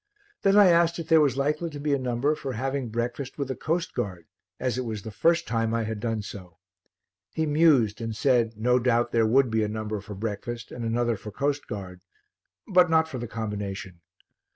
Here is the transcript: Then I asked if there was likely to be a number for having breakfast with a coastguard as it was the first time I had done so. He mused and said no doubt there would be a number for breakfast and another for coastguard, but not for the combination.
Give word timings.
Then 0.41 0.57
I 0.57 0.69
asked 0.69 0.97
if 0.97 1.09
there 1.09 1.21
was 1.21 1.37
likely 1.37 1.69
to 1.69 1.79
be 1.79 1.93
a 1.93 1.99
number 1.99 2.33
for 2.33 2.53
having 2.53 2.89
breakfast 2.89 3.37
with 3.37 3.51
a 3.51 3.55
coastguard 3.55 4.25
as 4.59 4.75
it 4.75 4.81
was 4.83 5.03
the 5.03 5.11
first 5.11 5.47
time 5.47 5.75
I 5.75 5.83
had 5.83 5.99
done 5.99 6.23
so. 6.23 6.57
He 7.35 7.45
mused 7.45 8.01
and 8.01 8.15
said 8.15 8.57
no 8.57 8.79
doubt 8.79 9.11
there 9.11 9.27
would 9.27 9.51
be 9.51 9.61
a 9.61 9.67
number 9.67 10.01
for 10.01 10.15
breakfast 10.15 10.71
and 10.71 10.83
another 10.83 11.17
for 11.17 11.29
coastguard, 11.31 12.01
but 12.67 12.89
not 12.89 13.07
for 13.07 13.19
the 13.19 13.27
combination. 13.27 14.01